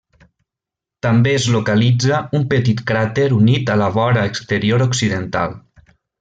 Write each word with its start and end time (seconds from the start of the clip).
També 1.07 1.33
es 1.39 1.45
localitza 1.55 2.21
un 2.39 2.47
petit 2.55 2.81
cràter 2.93 3.27
unit 3.41 3.71
a 3.75 3.77
la 3.83 3.91
vora 3.99 4.25
exterior 4.33 4.87
occidental. 4.89 5.55